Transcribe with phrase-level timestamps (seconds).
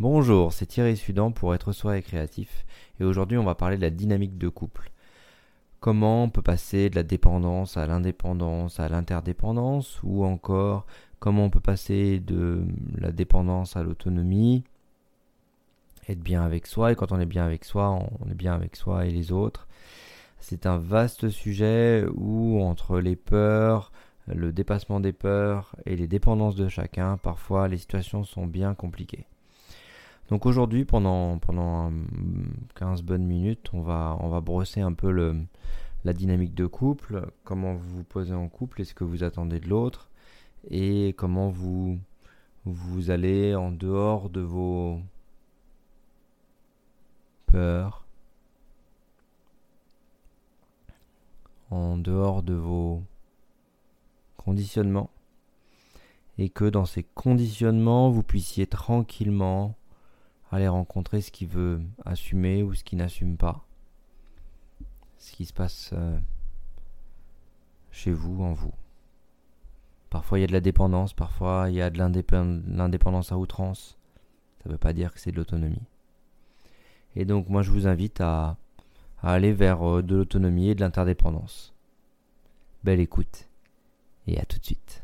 [0.00, 2.66] Bonjour, c'est Thierry Sudan pour être soi et créatif
[2.98, 4.90] et aujourd'hui on va parler de la dynamique de couple.
[5.78, 10.84] Comment on peut passer de la dépendance à l'indépendance à l'interdépendance ou encore
[11.20, 12.64] comment on peut passer de
[12.98, 14.64] la dépendance à l'autonomie,
[16.08, 18.74] être bien avec soi et quand on est bien avec soi, on est bien avec
[18.74, 19.68] soi et les autres.
[20.40, 23.92] C'est un vaste sujet où entre les peurs,
[24.26, 29.28] le dépassement des peurs et les dépendances de chacun, parfois les situations sont bien compliquées.
[30.30, 31.92] Donc aujourd'hui, pendant, pendant
[32.76, 35.10] 15 bonnes minutes, on va, on va brosser un peu
[36.04, 39.60] la dynamique de couple, comment vous vous posez en couple et ce que vous attendez
[39.60, 40.08] de l'autre,
[40.70, 41.98] et comment vous,
[42.64, 45.00] vous allez en dehors de vos
[47.46, 48.06] peurs,
[51.70, 53.02] en dehors de vos
[54.38, 55.10] conditionnements,
[56.38, 59.76] et que dans ces conditionnements, vous puissiez tranquillement
[60.54, 63.64] aller rencontrer ce qui veut assumer ou ce qui n'assume pas.
[65.18, 66.18] Ce qui se passe euh,
[67.90, 68.74] chez vous, en vous.
[70.10, 73.98] Parfois il y a de la dépendance, parfois il y a de l'indépendance à outrance.
[74.58, 75.82] Ça ne veut pas dire que c'est de l'autonomie.
[77.16, 78.56] Et donc moi je vous invite à,
[79.22, 81.74] à aller vers euh, de l'autonomie et de l'interdépendance.
[82.84, 83.48] Belle écoute
[84.26, 85.03] et à tout de suite.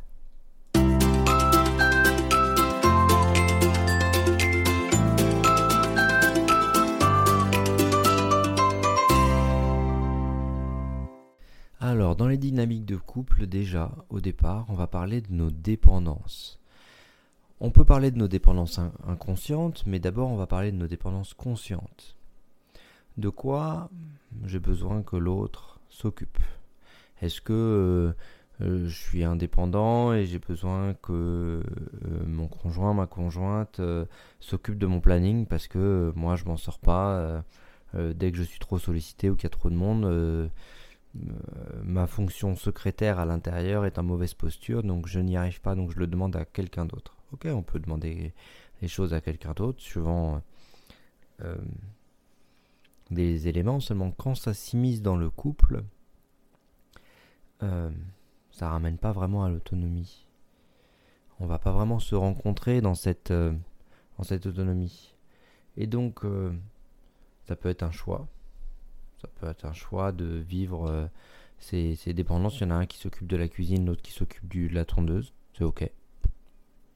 [11.91, 16.61] Alors, dans les dynamiques de couple, déjà, au départ, on va parler de nos dépendances.
[17.59, 21.35] On peut parler de nos dépendances inconscientes, mais d'abord, on va parler de nos dépendances
[21.35, 22.15] conscientes.
[23.17, 23.91] De quoi
[24.45, 26.39] j'ai besoin que l'autre s'occupe?
[27.23, 28.13] Est-ce que euh,
[28.65, 31.63] euh, je suis indépendant et j'ai besoin que euh,
[32.25, 33.81] mon conjoint, ma conjointe
[34.39, 37.43] s'occupe de mon planning parce que moi je m'en sors pas
[37.95, 40.51] dès que je suis trop sollicité ou qu'il y a trop de monde
[41.15, 45.91] ma fonction secrétaire à l'intérieur est en mauvaise posture, donc je n'y arrive pas, donc
[45.91, 47.17] je le demande à quelqu'un d'autre.
[47.33, 48.33] Ok, on peut demander
[48.81, 50.43] les choses à quelqu'un d'autre, suivant
[51.43, 51.57] euh,
[53.11, 55.83] des éléments, seulement quand ça s'immisce dans le couple,
[57.63, 57.91] euh,
[58.53, 60.27] ça ramène pas vraiment à l'autonomie.
[61.41, 65.15] On va pas vraiment se rencontrer dans cette, dans cette autonomie.
[65.77, 66.21] Et donc,
[67.45, 68.29] ça peut être un choix.
[69.21, 71.07] Ça peut être un choix de vivre euh,
[71.59, 72.59] ces, dépendances.
[72.59, 74.85] Il y en a un qui s'occupe de la cuisine, l'autre qui s'occupe de la
[74.85, 75.35] tondeuse.
[75.53, 75.91] C'est ok.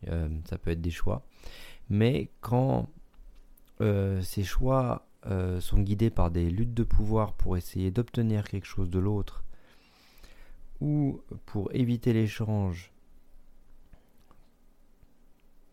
[0.09, 1.27] Euh, ça peut être des choix.
[1.91, 2.89] Mais quand
[3.81, 5.07] euh, ces choix
[5.59, 9.43] sont guidés par des luttes de pouvoir pour essayer d'obtenir quelque chose de l'autre,
[10.83, 12.93] ou pour éviter l'échange,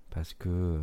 [0.10, 0.80] parce que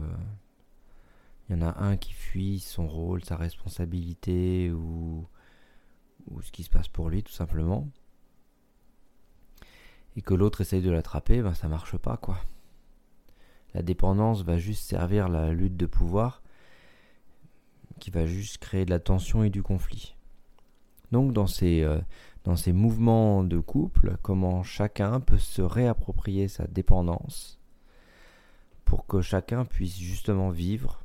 [1.49, 5.27] il y en a un qui fuit son rôle, sa responsabilité, ou
[6.31, 7.89] ou ce qui se passe pour lui tout simplement,
[10.16, 12.39] et que l'autre essaye de l'attraper, ben ça marche pas quoi.
[13.75, 16.43] La dépendance va juste servir la lutte de pouvoir,
[18.00, 20.16] qui va juste créer de la tension et du conflit.
[21.12, 22.00] Donc dans ces, euh,
[22.45, 27.59] dans ces mouvements de couple, comment chacun peut se réapproprier sa dépendance
[28.84, 31.05] pour que chacun puisse justement vivre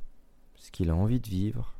[0.56, 1.74] ce qu'il a envie de vivre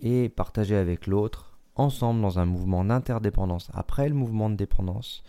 [0.00, 5.22] et partager avec l'autre ensemble dans un mouvement d'interdépendance, après le mouvement de dépendance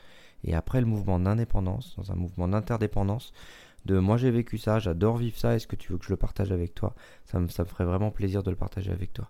[0.44, 3.34] et après le mouvement d'indépendance, dans un mouvement d'interdépendance,
[3.86, 6.18] de moi j'ai vécu ça, j'adore vivre ça, est-ce que tu veux que je le
[6.18, 6.96] partage avec toi?
[7.26, 9.30] Ça me, ferait vraiment plaisir de le partager avec toi.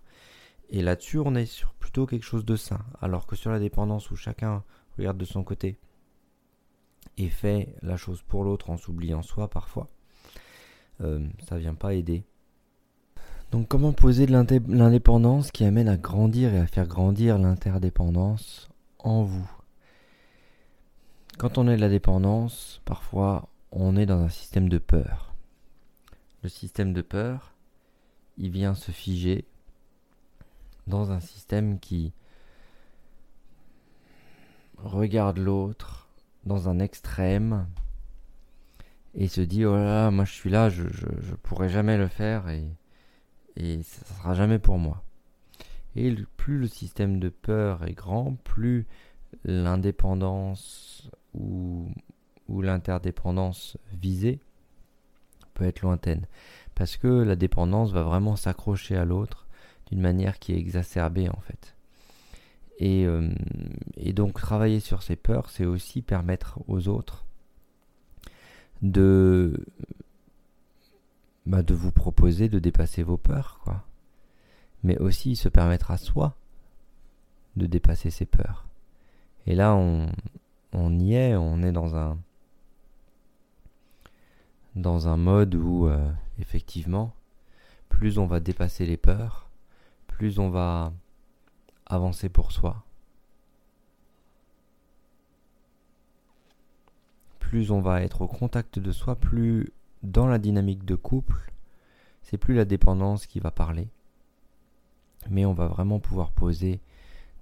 [0.68, 4.10] Et là-dessus, on est sur plutôt quelque chose de sain, alors que sur la dépendance
[4.10, 4.64] où chacun
[4.98, 5.78] regarde de son côté
[7.18, 9.88] et fait la chose pour l'autre en s'oubliant soi parfois,
[11.02, 12.24] euh, ça vient pas aider
[13.52, 18.68] donc comment poser de l'indépendance qui amène à grandir et à faire grandir l'interdépendance
[18.98, 19.50] en vous?
[21.38, 25.34] Quand on est de la dépendance, parfois on est dans un système de peur.
[26.42, 27.52] Le système de peur,
[28.38, 29.44] il vient se figer
[30.86, 32.12] dans un système qui
[34.78, 36.08] regarde l'autre
[36.44, 37.66] dans un extrême
[39.14, 41.96] et se dit oh là là moi je suis là je, je, je pourrais jamais
[41.96, 42.48] le faire
[43.56, 45.02] et ça ne sera jamais pour moi.
[45.94, 48.86] Et plus le système de peur est grand, plus
[49.44, 51.88] l'indépendance ou,
[52.48, 54.40] l'interdépendance visée
[55.54, 56.26] peut être lointaine.
[56.74, 59.46] Parce que la dépendance va vraiment s'accrocher à l'autre
[59.90, 61.76] d'une manière qui est exacerbée en fait.
[62.78, 63.30] Et, euh,
[63.96, 67.24] et donc travailler sur ces peurs, c'est aussi permettre aux autres
[68.82, 69.64] de
[71.46, 73.84] de vous proposer de dépasser vos peurs, quoi.
[74.82, 76.36] Mais aussi se permettre à soi
[77.56, 78.66] de dépasser ses peurs.
[79.46, 80.10] Et là, on,
[80.72, 82.18] on y est, on est dans un
[84.74, 87.14] dans un mode où euh, effectivement,
[87.88, 89.48] plus on va dépasser les peurs,
[90.06, 90.92] plus on va
[91.86, 92.84] avancer pour soi,
[97.38, 99.72] plus on va être au contact de soi, plus
[100.06, 101.52] dans la dynamique de couple,
[102.22, 103.88] c'est plus la dépendance qui va parler,
[105.28, 106.80] mais on va vraiment pouvoir poser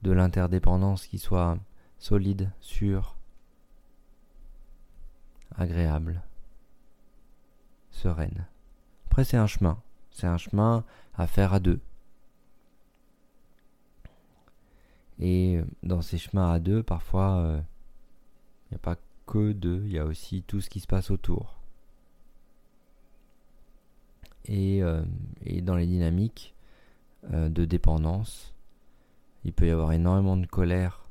[0.03, 1.59] de l'interdépendance qui soit
[1.99, 3.17] solide, sûre,
[5.57, 6.23] agréable,
[7.91, 8.47] sereine.
[9.07, 9.81] Après, c'est un chemin.
[10.11, 10.85] C'est un chemin
[11.15, 11.81] à faire à deux.
[15.19, 17.61] Et dans ces chemins à deux, parfois, il euh,
[18.71, 18.97] n'y a pas
[19.27, 21.64] que deux, il y a aussi tout ce qui se passe autour.
[24.47, 25.03] Et, euh,
[25.63, 26.55] dans les dynamiques
[27.33, 28.55] euh, de dépendance,
[29.45, 31.05] il peut y avoir énormément de colère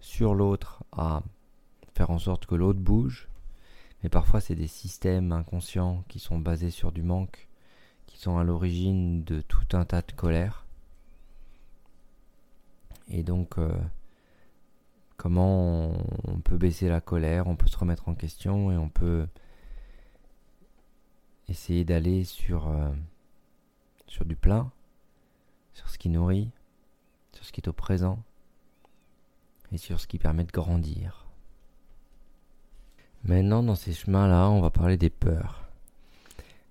[0.00, 1.22] sur l'autre à
[1.94, 3.28] faire en sorte que l'autre bouge.
[4.02, 7.48] Mais parfois, c'est des systèmes inconscients qui sont basés sur du manque,
[8.06, 10.66] qui sont à l'origine de tout un tas de colère.
[13.08, 13.74] Et donc, euh,
[15.16, 15.92] comment
[16.26, 19.26] on, peut baisser la colère, on peut se remettre en question et on peut
[21.48, 22.92] essayer d'aller sur, euh,
[24.06, 24.70] sur du plein,
[25.74, 26.50] sur ce qui nourrit,
[27.32, 28.18] sur ce qui est au présent
[29.72, 31.26] et sur ce qui permet de grandir.
[33.24, 35.68] Maintenant, dans ces chemins-là, on va parler des peurs.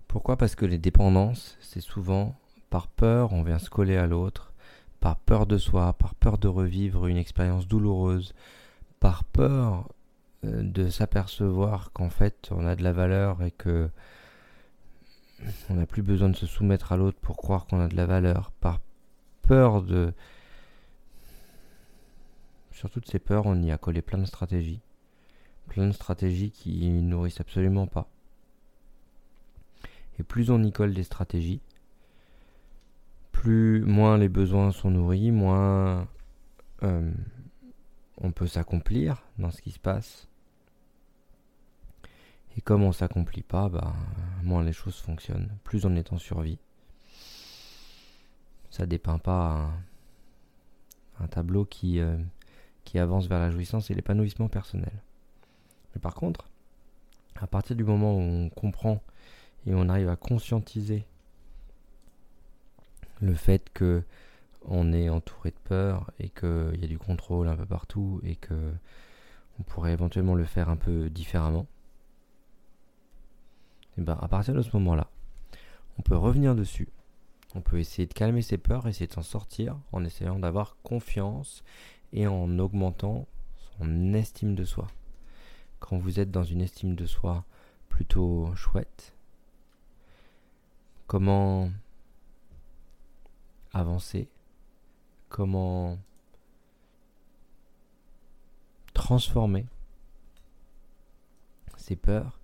[0.08, 0.38] Pourquoi?
[0.38, 2.36] Parce que les dépendances, c'est souvent
[2.70, 4.54] par peur, on vient se coller à l'autre,
[5.00, 8.34] par peur de soi, par peur de revivre une expérience douloureuse,
[9.00, 9.90] par peur
[10.46, 13.90] euh, de s'apercevoir qu'en fait on a de la valeur et que
[15.70, 18.06] on n'a plus besoin de se soumettre à l'autre pour croire qu'on a de la
[18.06, 18.80] valeur, par
[19.42, 20.14] peur de...
[22.72, 24.82] Sur toutes ces peurs, on y a collé plein de stratégies.
[25.68, 28.10] Plein de stratégies qui nourrissent absolument pas.
[30.20, 31.62] Et plus on y colle des stratégies,
[33.32, 36.08] plus moins les besoins sont nourris, moins
[36.84, 37.12] euh,
[38.22, 40.28] on peut s'accomplir dans ce qui se passe.
[42.58, 43.94] Et comme on s'accomplit pas, bah,
[44.44, 45.50] moins les choses fonctionnent.
[45.64, 46.58] Plus on est en survie.
[48.70, 49.70] Ça dépeint pas
[51.20, 52.18] un, tableau qui, euh,
[52.84, 54.92] qui avance vers la jouissance et l'épanouissement personnel.
[55.94, 56.50] Mais par contre,
[57.36, 59.02] à partir du moment où on comprend
[59.66, 61.06] et on arrive à conscientiser
[63.22, 64.04] le fait que
[64.68, 68.36] on est entouré de peur et qu'il y a du contrôle un peu partout et
[68.36, 68.74] que
[69.60, 71.66] on pourrait éventuellement le faire un peu différemment.
[73.98, 75.10] Et ben à partir de ce moment-là,
[75.98, 76.90] on peut revenir dessus.
[77.56, 81.64] On peut essayer de calmer ses peurs, essayer de s'en sortir en essayant d'avoir confiance
[82.12, 83.28] et en augmentant
[83.78, 84.88] son estime de soi.
[85.80, 87.46] Quand vous êtes dans une estime de soi
[87.88, 89.14] plutôt chouette,
[91.08, 91.72] comment
[93.72, 94.28] avancer,
[95.30, 95.98] comment
[98.94, 99.66] transformer
[101.78, 102.40] ces peurs,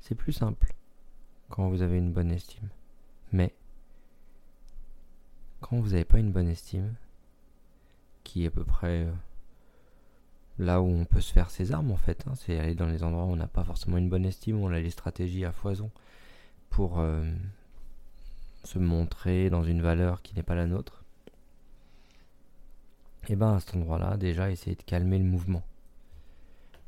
[0.00, 0.75] c'est plus simple
[1.48, 2.68] quand vous avez une bonne estime.
[3.32, 3.54] Mais
[5.60, 6.94] quand vous n'avez pas une bonne estime,
[8.24, 9.12] qui est à peu près euh,
[10.58, 13.02] là où on peut se faire ses armes en fait, hein, c'est aller dans les
[13.02, 15.52] endroits où on n'a pas forcément une bonne estime, où on a les stratégies à
[15.52, 15.90] foison
[16.70, 17.24] pour euh,
[18.64, 21.04] se montrer dans une valeur qui n'est pas la nôtre,
[23.28, 25.64] et eh bien à cet endroit-là, déjà, essayez de calmer le mouvement.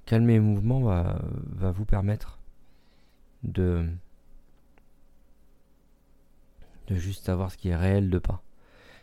[0.06, 2.38] Calmer le mouvement va, va vous permettre
[3.42, 3.88] de,
[6.88, 8.42] de juste savoir ce qui est réel de pas.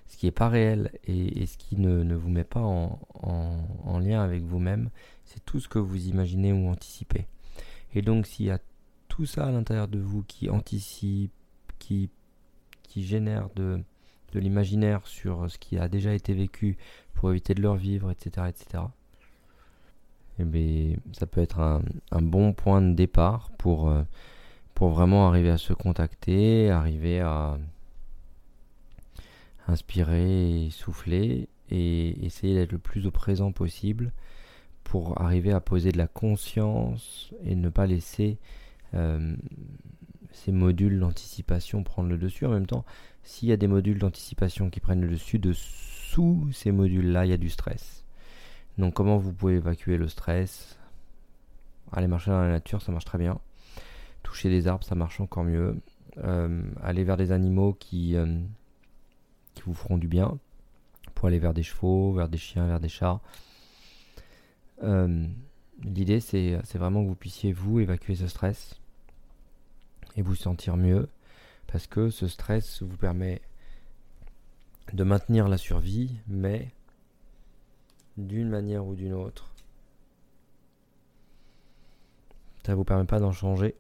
[0.08, 4.00] Ce qui n'est pas réel et, ce qui ne, ne, vous met pas en, en
[4.00, 4.90] lien avec vous-même,
[5.24, 7.26] c'est tout ce que vous imaginez ou anticipez.
[7.96, 8.60] Et donc s'il y a
[9.08, 11.32] tout ça à l'intérieur de vous qui anticipe,
[11.80, 12.10] qui
[12.96, 13.84] qui génèrent de,
[14.32, 16.78] de l'imaginaire sur ce qui a déjà été vécu
[17.14, 18.48] pour éviter de leur vivre, etc.
[18.48, 18.84] etc.
[20.38, 24.04] Et eh bien, ça peut être un, un, bon point de départ pour, euh,
[24.74, 27.58] pour vraiment arriver à se contacter, arriver à
[29.68, 34.12] inspirer et souffler et essayer d'être le plus au présent possible
[34.84, 38.38] pour arriver à poser de la conscience et ne pas laisser
[38.94, 39.36] euh,
[40.32, 42.46] ces modules d'anticipation prendre le dessus.
[42.46, 42.86] En même temps,
[43.24, 47.34] s'il y a des modules d'anticipation qui prennent le dessus, dessous ces modules-là, il y
[47.34, 48.06] a du stress.
[48.78, 50.78] Donc comment vous pouvez évacuer le stress?
[51.92, 53.40] Aller marcher dans la nature, ça marche très bien.
[54.22, 55.78] Toucher des arbres, ça marche encore mieux.
[56.24, 58.65] euh, aller vers des animaux qui, euh, qui
[59.66, 60.38] vous feront du bien,
[61.14, 63.20] pour aller vers des chevaux, vers des chiens, vers des chats.
[65.84, 68.80] L'idée, c'est vraiment que vous puissiez, vous, évacuer ce stress
[70.16, 71.10] et vous sentir mieux,
[71.68, 73.42] parce que ce stress vous permet
[74.94, 76.72] de maintenir la survie, mais
[78.18, 79.52] d'une manière ou d'une autre,
[82.66, 83.76] ça ne vous permet pas d'en changer,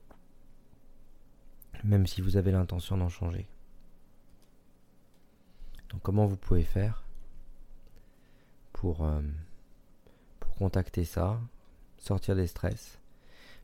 [1.83, 3.47] même si vous avez l'intention d'en changer.
[5.95, 7.05] Donc comment vous pouvez faire
[8.73, 9.21] pour, euh,
[10.41, 11.39] pour contacter ça,
[11.97, 12.99] sortir des stress?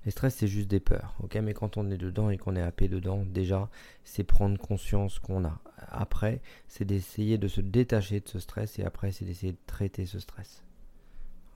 [0.05, 2.87] Les stress, c'est juste des peurs, Mais quand on est dedans et qu'on est happé
[2.87, 3.69] dedans, déjà,
[4.05, 5.59] c'est prendre conscience qu'on a.
[5.89, 10.05] Après, c'est d'essayer de se détacher de ce stress et après, c'est d'essayer de traiter
[10.05, 10.63] ce stress.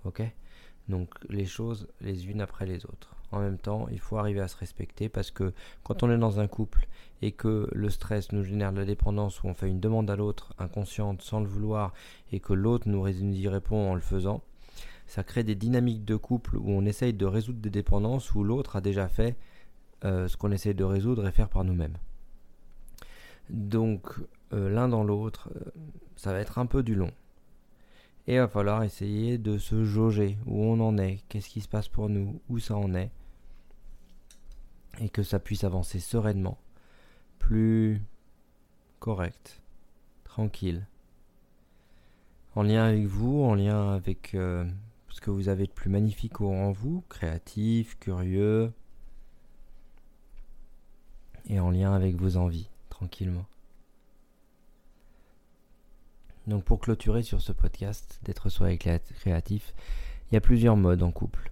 [0.04, 0.24] Ok?
[0.90, 4.48] Donc les choses les unes après les autres en même temps, il faut arriver à
[4.48, 6.88] se respecter parce que quand on est dans un couple
[7.22, 10.16] et que le stress nous génère de la dépendance où on fait une demande à
[10.16, 11.94] l'autre inconsciente sans le vouloir
[12.32, 14.42] et que l'autre nous y répond en le faisant,
[15.08, 18.76] ça crée des dynamiques de couple où on essaye de résoudre des dépendances où l'autre
[18.76, 19.36] a déjà fait
[20.04, 21.98] euh, ce qu'on essaye de résoudre et faire par nous-mêmes.
[23.50, 24.10] Donc
[24.54, 25.72] euh, l'un dans l'autre, euh,
[26.16, 27.12] ça va être un peu du long.
[28.28, 31.68] Et il va falloir essayer de se jauger où on en est, qu'est-ce qui se
[31.68, 33.12] passe pour nous, où ça en est.
[35.00, 36.58] Et que ça puisse avancer sereinement,
[37.40, 38.02] plus
[39.00, 39.62] correct,
[40.24, 40.88] tranquille.
[42.56, 44.66] En lien avec vous, en lien avec euh,
[45.10, 48.72] ce que vous avez de plus magnifique en vous, créatif, curieux.
[51.48, 53.46] Et en lien avec vos envies, tranquillement.
[56.48, 59.74] Donc pour clôturer sur ce podcast d'être soi et créatif,
[60.30, 61.52] il y a plusieurs modes en couple.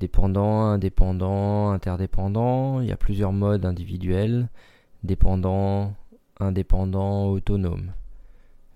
[0.00, 4.48] Dépendant, indépendant, interdépendant, il y a plusieurs modes individuels,
[5.02, 5.94] dépendant,
[6.38, 7.92] indépendant, autonome.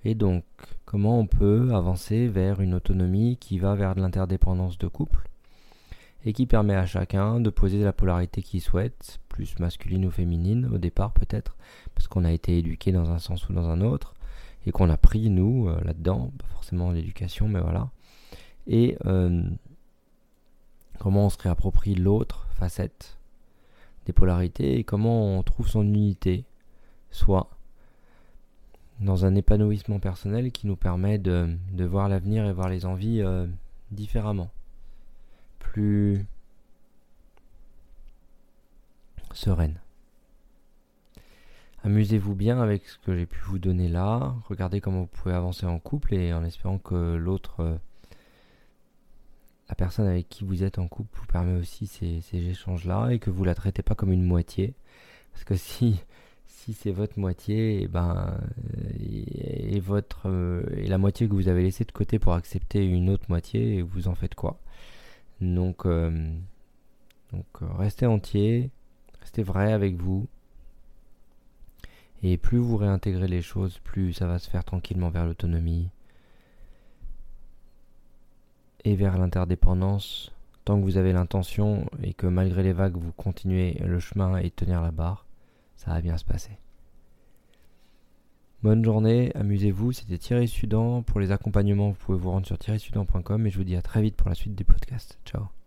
[0.05, 0.45] Et donc,
[0.85, 5.29] comment on peut avancer vers une autonomie qui va vers de l'interdépendance de couple
[6.25, 10.69] et qui permet à chacun de poser la polarité qu'il souhaite, plus masculine ou féminine
[10.73, 11.57] au départ peut-être,
[11.95, 14.15] parce qu'on a été éduqué dans un sens ou dans un autre,
[14.67, 17.91] et qu'on a pris, nous, euh, là-dedans, pas forcément l'éducation, mais voilà.
[18.69, 19.43] Et euh,
[21.03, 23.19] comment on se réapproprie l'autre facette
[24.07, 26.45] des polarités et comment on trouve son unité,
[27.11, 27.51] soit
[29.01, 33.49] dans un épanouissement personnel qui nous permet de, voir l'avenir et voir les envies euh,
[33.91, 34.53] différemment,
[35.59, 36.25] plus
[39.33, 39.81] sereine.
[41.83, 44.37] Amusez-vous bien avec ce que j'ai pu vous donner là.
[44.49, 47.77] Regardez comment vous pouvez avancer en couple et en espérant que l'autre, euh,
[49.73, 53.31] la personne avec qui vous êtes en couple, vous permet aussi ces, échanges-là et que
[53.31, 54.75] vous la traitez pas comme une moitié.
[55.33, 55.99] Parce que si,
[56.47, 58.39] si c'est votre moitié, et eh ben,
[59.01, 63.09] et, votre, euh, et la moitié que vous avez laissée de côté pour accepter une
[63.09, 64.61] autre moitié, vous en faites quoi?
[65.41, 66.31] Donc, euh,
[67.33, 67.47] donc
[67.79, 68.69] restez entier,
[69.23, 70.29] restez vrai avec vous.
[72.23, 75.89] Et plus vous réintégrez les choses, plus ça va se faire tranquillement vers l'autonomie
[78.85, 80.33] et vers l'interdépendance.
[80.65, 84.51] Tant que vous avez l'intention et que malgré les vagues, vous continuez le chemin et
[84.51, 85.27] tenir la barre,
[85.77, 86.59] ça va bien se passer.
[88.63, 91.03] Bonne journée, amusez-vous, c'était Thierry Sudan.
[91.03, 94.03] Pour les accompagnements, vous pouvez vous rendre sur thierrysudan.com et je vous dis à très
[94.03, 95.19] vite pour la suite des podcasts.
[95.25, 95.62] Ciao